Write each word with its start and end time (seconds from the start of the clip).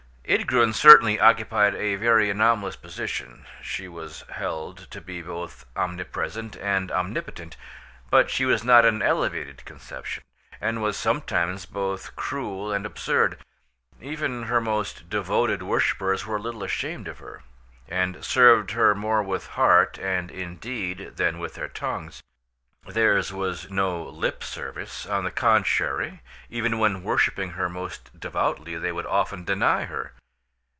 Ydgrun 0.29 0.71
certainly 0.73 1.19
occupied 1.19 1.75
a 1.75 1.95
very 1.97 2.29
anomalous 2.29 2.77
position; 2.77 3.45
she 3.61 3.89
was 3.89 4.23
held 4.29 4.77
to 4.91 5.01
be 5.01 5.21
both 5.21 5.65
omnipresent 5.75 6.55
and 6.55 6.89
omnipotent, 6.89 7.57
but 8.09 8.29
she 8.29 8.45
was 8.45 8.63
not 8.63 8.85
an 8.85 9.01
elevated 9.01 9.65
conception, 9.65 10.23
and 10.61 10.81
was 10.81 10.95
sometimes 10.95 11.65
both 11.65 12.15
cruel 12.15 12.71
and 12.71 12.85
absurd. 12.85 13.39
Even 13.99 14.43
her 14.43 14.61
most 14.61 15.09
devoted 15.09 15.61
worshippers 15.63 16.25
were 16.25 16.37
a 16.37 16.41
little 16.41 16.63
ashamed 16.63 17.09
of 17.09 17.19
her, 17.19 17.43
and 17.89 18.23
served 18.23 18.71
her 18.71 18.95
more 18.95 19.21
with 19.21 19.47
heart 19.47 19.99
and 19.99 20.31
in 20.31 20.55
deed 20.55 21.11
than 21.17 21.39
with 21.39 21.55
their 21.55 21.67
tongues. 21.67 22.23
Theirs 22.87 23.33
was 23.33 23.69
no 23.69 24.01
lip 24.01 24.45
service; 24.45 25.05
on 25.05 25.25
the 25.25 25.29
contrary, 25.29 26.21
even 26.49 26.79
when 26.79 27.03
worshipping 27.03 27.51
her 27.51 27.67
most 27.67 28.17
devoutly, 28.17 28.77
they 28.77 28.93
would 28.93 29.05
often 29.05 29.43
deny 29.43 29.83
her. 29.83 30.13